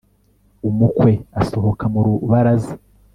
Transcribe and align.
umukwe 0.69 1.11
asohoka 1.41 1.83
mu 1.93 1.99
rubaraza 2.05 2.73